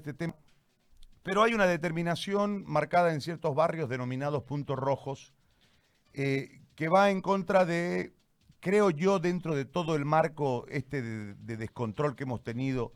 este 0.00 0.14
tema, 0.14 0.34
pero 1.22 1.42
hay 1.42 1.54
una 1.54 1.66
determinación 1.66 2.64
marcada 2.66 3.12
en 3.12 3.20
ciertos 3.20 3.54
barrios 3.54 3.88
denominados 3.88 4.42
puntos 4.42 4.76
rojos 4.78 5.34
eh, 6.12 6.62
que 6.74 6.88
va 6.88 7.10
en 7.10 7.20
contra 7.20 7.64
de, 7.64 8.14
creo 8.60 8.90
yo, 8.90 9.18
dentro 9.18 9.54
de 9.54 9.64
todo 9.64 9.94
el 9.94 10.04
marco 10.04 10.66
este 10.68 11.02
de, 11.02 11.34
de 11.34 11.56
descontrol 11.56 12.16
que 12.16 12.24
hemos 12.24 12.42
tenido 12.42 12.92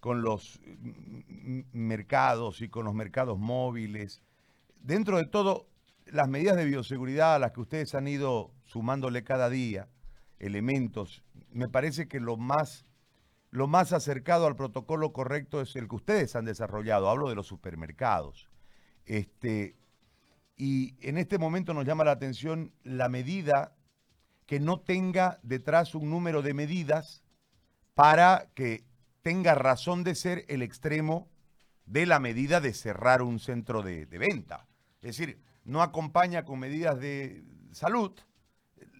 con 0.00 0.22
los 0.22 0.60
mercados 1.72 2.60
y 2.60 2.68
con 2.68 2.84
los 2.84 2.94
mercados 2.94 3.38
móviles, 3.38 4.22
dentro 4.80 5.18
de 5.18 5.24
todo 5.26 5.66
las 6.06 6.28
medidas 6.28 6.56
de 6.56 6.66
bioseguridad 6.66 7.34
a 7.34 7.38
las 7.38 7.52
que 7.52 7.60
ustedes 7.60 7.94
han 7.94 8.06
ido 8.06 8.52
sumándole 8.64 9.24
cada 9.24 9.48
día, 9.48 9.88
elementos, 10.38 11.24
me 11.50 11.68
parece 11.68 12.06
que 12.06 12.20
lo 12.20 12.36
más 12.36 12.84
lo 13.54 13.68
más 13.68 13.92
acercado 13.92 14.48
al 14.48 14.56
protocolo 14.56 15.12
correcto 15.12 15.60
es 15.60 15.76
el 15.76 15.86
que 15.86 15.94
ustedes 15.94 16.34
han 16.34 16.44
desarrollado. 16.44 17.08
Hablo 17.08 17.28
de 17.28 17.36
los 17.36 17.46
supermercados. 17.46 18.50
Este, 19.06 19.76
y 20.56 20.96
en 21.08 21.18
este 21.18 21.38
momento 21.38 21.72
nos 21.72 21.84
llama 21.84 22.02
la 22.02 22.10
atención 22.10 22.72
la 22.82 23.08
medida 23.08 23.76
que 24.46 24.58
no 24.58 24.80
tenga 24.80 25.38
detrás 25.44 25.94
un 25.94 26.10
número 26.10 26.42
de 26.42 26.52
medidas 26.52 27.22
para 27.94 28.50
que 28.56 28.88
tenga 29.22 29.54
razón 29.54 30.02
de 30.02 30.16
ser 30.16 30.44
el 30.48 30.60
extremo 30.60 31.30
de 31.86 32.06
la 32.06 32.18
medida 32.18 32.60
de 32.60 32.74
cerrar 32.74 33.22
un 33.22 33.38
centro 33.38 33.82
de, 33.82 34.06
de 34.06 34.18
venta. 34.18 34.66
Es 35.00 35.16
decir, 35.16 35.40
no 35.64 35.80
acompaña 35.80 36.44
con 36.44 36.58
medidas 36.58 36.98
de 36.98 37.44
salud 37.70 38.18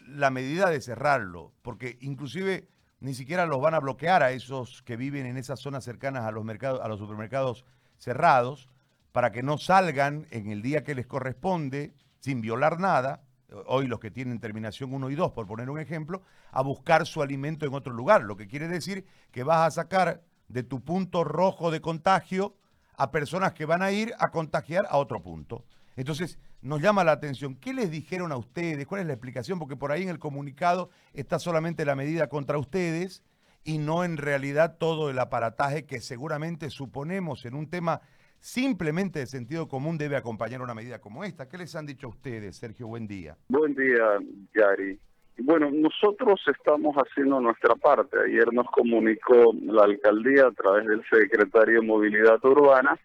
la 0.06 0.30
medida 0.30 0.70
de 0.70 0.80
cerrarlo, 0.80 1.52
porque 1.62 1.98
inclusive 2.02 2.68
ni 3.04 3.12
siquiera 3.12 3.44
los 3.44 3.60
van 3.60 3.74
a 3.74 3.80
bloquear 3.80 4.22
a 4.22 4.30
esos 4.30 4.82
que 4.82 4.96
viven 4.96 5.26
en 5.26 5.36
esas 5.36 5.60
zonas 5.60 5.84
cercanas 5.84 6.24
a 6.24 6.30
los 6.30 6.42
mercados, 6.42 6.80
a 6.82 6.88
los 6.88 6.98
supermercados 6.98 7.66
cerrados, 7.98 8.70
para 9.12 9.30
que 9.30 9.42
no 9.42 9.58
salgan 9.58 10.26
en 10.30 10.50
el 10.50 10.62
día 10.62 10.84
que 10.84 10.94
les 10.94 11.06
corresponde, 11.06 11.92
sin 12.20 12.40
violar 12.40 12.80
nada, 12.80 13.20
hoy 13.66 13.88
los 13.88 14.00
que 14.00 14.10
tienen 14.10 14.40
terminación 14.40 14.94
1 14.94 15.10
y 15.10 15.16
2, 15.16 15.32
por 15.32 15.46
poner 15.46 15.68
un 15.68 15.78
ejemplo, 15.78 16.22
a 16.50 16.62
buscar 16.62 17.06
su 17.06 17.20
alimento 17.20 17.66
en 17.66 17.74
otro 17.74 17.92
lugar. 17.92 18.22
Lo 18.22 18.38
que 18.38 18.48
quiere 18.48 18.68
decir 18.68 19.04
que 19.30 19.44
vas 19.44 19.66
a 19.66 19.82
sacar 19.82 20.22
de 20.48 20.62
tu 20.62 20.82
punto 20.82 21.24
rojo 21.24 21.70
de 21.70 21.82
contagio 21.82 22.56
a 22.96 23.10
personas 23.10 23.52
que 23.52 23.66
van 23.66 23.82
a 23.82 23.92
ir 23.92 24.14
a 24.18 24.30
contagiar 24.30 24.86
a 24.88 24.96
otro 24.96 25.22
punto. 25.22 25.66
Entonces, 25.96 26.38
nos 26.60 26.80
llama 26.80 27.04
la 27.04 27.12
atención. 27.12 27.54
¿Qué 27.56 27.72
les 27.72 27.90
dijeron 27.90 28.32
a 28.32 28.36
ustedes? 28.36 28.86
¿Cuál 28.86 29.02
es 29.02 29.06
la 29.06 29.12
explicación? 29.12 29.58
Porque 29.58 29.76
por 29.76 29.92
ahí 29.92 30.02
en 30.02 30.08
el 30.08 30.18
comunicado 30.18 30.90
está 31.12 31.38
solamente 31.38 31.84
la 31.84 31.94
medida 31.94 32.28
contra 32.28 32.58
ustedes 32.58 33.22
y 33.64 33.78
no 33.78 34.04
en 34.04 34.16
realidad 34.16 34.76
todo 34.78 35.10
el 35.10 35.18
aparataje 35.18 35.86
que 35.86 36.00
seguramente 36.00 36.70
suponemos 36.70 37.44
en 37.46 37.54
un 37.54 37.68
tema 37.68 38.02
simplemente 38.40 39.20
de 39.20 39.26
sentido 39.26 39.68
común 39.68 39.96
debe 39.96 40.16
acompañar 40.16 40.60
una 40.60 40.74
medida 40.74 41.00
como 41.00 41.24
esta. 41.24 41.48
¿Qué 41.48 41.56
les 41.56 41.74
han 41.76 41.86
dicho 41.86 42.08
a 42.08 42.10
ustedes, 42.10 42.56
Sergio? 42.56 42.86
Buen 42.88 43.06
día. 43.06 43.36
Buen 43.48 43.74
día, 43.74 44.18
Yari. 44.54 44.98
Bueno, 45.38 45.70
nosotros 45.70 46.40
estamos 46.46 46.94
haciendo 46.94 47.40
nuestra 47.40 47.74
parte. 47.74 48.16
Ayer 48.26 48.52
nos 48.52 48.66
comunicó 48.70 49.52
la 49.62 49.84
alcaldía 49.84 50.46
a 50.46 50.52
través 50.52 50.86
del 50.86 51.02
secretario 51.10 51.80
de 51.80 51.86
Movilidad 51.86 52.44
Urbana 52.44 52.98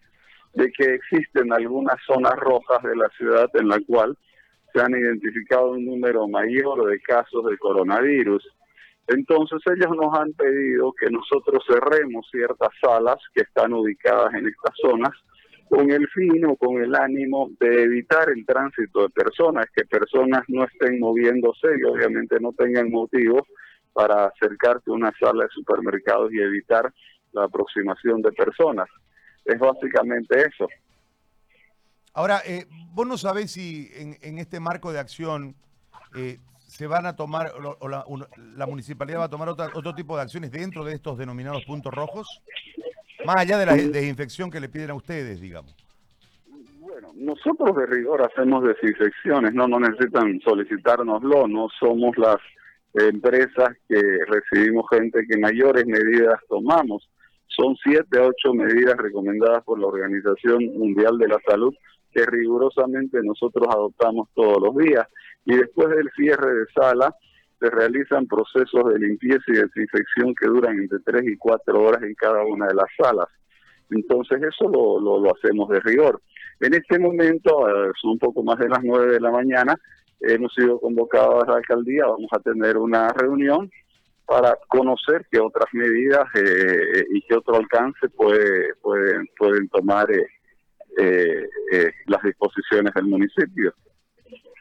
de 0.54 0.70
que 0.72 0.94
existen 0.94 1.52
algunas 1.52 1.96
zonas 2.06 2.34
rojas 2.36 2.82
de 2.82 2.96
la 2.96 3.08
ciudad 3.16 3.48
en 3.54 3.68
la 3.68 3.78
cual 3.86 4.16
se 4.72 4.80
han 4.80 4.92
identificado 4.92 5.72
un 5.72 5.84
número 5.84 6.28
mayor 6.28 6.86
de 6.86 7.00
casos 7.00 7.44
de 7.46 7.58
coronavirus. 7.58 8.46
Entonces 9.08 9.60
ellos 9.66 9.96
nos 9.96 10.16
han 10.18 10.32
pedido 10.34 10.92
que 10.92 11.10
nosotros 11.10 11.64
cerremos 11.66 12.28
ciertas 12.30 12.68
salas 12.80 13.16
que 13.34 13.42
están 13.42 13.72
ubicadas 13.72 14.34
en 14.34 14.46
estas 14.46 14.74
zonas 14.80 15.10
con 15.68 15.90
el 15.90 16.06
fin 16.08 16.44
o 16.46 16.56
con 16.56 16.82
el 16.82 16.94
ánimo 16.94 17.50
de 17.60 17.84
evitar 17.84 18.28
el 18.28 18.44
tránsito 18.44 19.02
de 19.02 19.08
personas, 19.10 19.66
que 19.74 19.84
personas 19.84 20.42
no 20.48 20.64
estén 20.64 20.98
moviéndose 20.98 21.68
y 21.78 21.84
obviamente 21.84 22.38
no 22.40 22.52
tengan 22.52 22.90
motivo 22.90 23.46
para 23.92 24.26
acercarse 24.26 24.90
a 24.90 24.94
una 24.94 25.12
sala 25.18 25.44
de 25.44 25.50
supermercados 25.50 26.32
y 26.32 26.40
evitar 26.40 26.92
la 27.32 27.44
aproximación 27.44 28.20
de 28.22 28.32
personas 28.32 28.88
es 29.44 29.58
básicamente 29.58 30.40
eso. 30.40 30.68
Ahora, 32.12 32.40
eh, 32.44 32.66
vos 32.92 33.06
no 33.06 33.16
sabés 33.16 33.52
si 33.52 33.88
en, 33.94 34.38
este 34.38 34.58
marco 34.58 34.92
de 34.92 34.98
acción 34.98 35.54
eh, 36.16 36.38
se 36.58 36.86
van 36.86 37.06
a 37.06 37.14
tomar, 37.14 37.52
o 37.80 37.88
la, 37.88 38.66
municipalidad 38.66 39.20
va 39.20 39.24
a 39.24 39.30
tomar 39.30 39.48
otro 39.48 39.94
tipo 39.94 40.16
de 40.16 40.22
acciones 40.22 40.50
dentro 40.50 40.84
de 40.84 40.94
estos 40.94 41.18
denominados 41.18 41.64
puntos 41.64 41.92
rojos, 41.92 42.42
más 43.24 43.36
allá 43.36 43.58
de 43.58 43.66
la 43.66 43.74
desinfección 43.74 44.50
que 44.50 44.60
le 44.60 44.68
piden 44.68 44.90
a 44.90 44.94
ustedes, 44.94 45.40
digamos. 45.40 45.74
Bueno, 46.78 47.12
nosotros 47.14 47.76
de 47.76 47.86
rigor 47.86 48.22
hacemos 48.22 48.64
desinfecciones, 48.64 49.52
no, 49.54 49.68
no 49.68 49.78
necesitan 49.78 50.40
solicitárnoslo, 50.40 51.46
no 51.46 51.68
somos 51.78 52.16
las 52.16 52.38
empresas 52.94 53.70
que 53.88 54.00
recibimos 54.26 54.84
gente 54.90 55.24
que 55.28 55.38
mayores 55.38 55.86
medidas 55.86 56.40
tomamos. 56.48 57.08
Son 57.56 57.76
siete 57.82 58.18
a 58.18 58.26
ocho 58.26 58.54
medidas 58.54 58.96
recomendadas 58.96 59.62
por 59.64 59.78
la 59.78 59.86
Organización 59.86 60.64
Mundial 60.78 61.18
de 61.18 61.28
la 61.28 61.38
Salud 61.46 61.74
que 62.12 62.24
rigurosamente 62.26 63.18
nosotros 63.22 63.68
adoptamos 63.70 64.28
todos 64.34 64.60
los 64.60 64.76
días. 64.76 65.06
Y 65.44 65.56
después 65.56 65.88
del 65.90 66.10
cierre 66.16 66.54
de 66.54 66.66
sala, 66.74 67.14
se 67.60 67.70
realizan 67.70 68.26
procesos 68.26 68.92
de 68.92 68.98
limpieza 68.98 69.44
y 69.48 69.52
desinfección 69.52 70.34
que 70.34 70.46
duran 70.48 70.78
entre 70.78 70.98
tres 71.04 71.22
y 71.26 71.36
cuatro 71.36 71.82
horas 71.82 72.02
en 72.02 72.14
cada 72.14 72.42
una 72.44 72.66
de 72.66 72.74
las 72.74 72.86
salas. 72.96 73.28
Entonces 73.90 74.40
eso 74.42 74.68
lo, 74.68 75.00
lo, 75.00 75.34
hacemos 75.34 75.68
de 75.68 75.80
rigor. 75.80 76.20
En 76.60 76.74
este 76.74 76.98
momento, 76.98 77.68
eh, 77.68 77.92
son 78.00 78.12
un 78.12 78.18
poco 78.18 78.42
más 78.42 78.58
de 78.58 78.68
las 78.68 78.82
nueve 78.82 79.12
de 79.12 79.20
la 79.20 79.30
mañana, 79.30 79.74
hemos 80.20 80.52
sido 80.54 80.78
convocados 80.80 81.44
a 81.44 81.50
la 81.50 81.56
alcaldía, 81.58 82.06
vamos 82.06 82.30
a 82.32 82.38
tener 82.38 82.76
una 82.76 83.08
reunión 83.08 83.70
para 84.30 84.56
conocer 84.68 85.26
qué 85.28 85.40
otras 85.40 85.66
medidas 85.72 86.24
eh, 86.36 87.04
y 87.12 87.20
qué 87.22 87.34
otro 87.34 87.56
alcance 87.56 88.08
puede, 88.10 88.76
pueden, 88.76 89.28
pueden 89.36 89.68
tomar 89.70 90.08
eh, 90.08 91.48
eh, 91.72 91.92
las 92.06 92.22
disposiciones 92.22 92.94
del 92.94 93.06
municipio. 93.06 93.74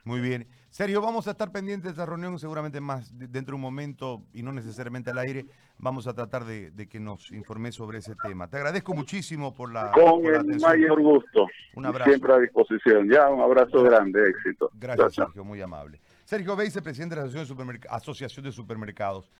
Muy 0.05 0.21
bien. 0.21 0.47
Sergio, 0.71 1.01
vamos 1.01 1.27
a 1.27 1.31
estar 1.31 1.51
pendientes 1.51 1.83
de 1.83 1.89
esta 1.91 2.07
reunión, 2.07 2.39
seguramente 2.39 2.81
más 2.81 3.15
dentro 3.15 3.51
de 3.51 3.55
un 3.55 3.61
momento 3.61 4.23
y 4.33 4.41
no 4.41 4.51
necesariamente 4.51 5.11
al 5.11 5.19
aire. 5.19 5.45
Vamos 5.77 6.07
a 6.07 6.15
tratar 6.15 6.45
de, 6.45 6.87
que 6.89 6.99
nos 6.99 7.31
informe 7.31 7.71
sobre 7.71 7.99
ese 7.99 8.15
tema. 8.15 8.47
Te 8.47 8.57
agradezco 8.57 8.95
muchísimo 8.95 9.53
por 9.53 9.71
la. 9.71 9.91
Con 9.91 10.25
el 10.25 10.59
mayor 10.59 10.99
gusto. 10.99 11.45
Un 11.75 11.85
abrazo. 11.85 12.09
Siempre 12.09 12.33
a 12.33 12.39
disposición. 12.39 13.07
Ya, 13.07 13.29
un 13.29 13.41
abrazo 13.41 13.83
grande, 13.83 14.29
éxito. 14.29 14.71
Gracias, 14.73 15.13
Sergio, 15.13 15.43
muy 15.43 15.61
amable. 15.61 15.99
Sergio 16.25 16.55
Beise, 16.55 16.81
presidente 16.81 17.15
de 17.15 17.21
la 17.21 17.79
Asociación 17.89 18.45
de 18.45 18.51
Supermercados. 18.51 19.31